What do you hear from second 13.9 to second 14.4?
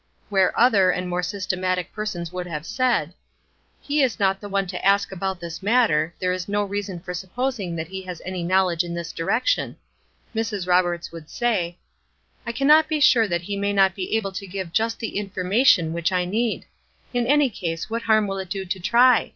be able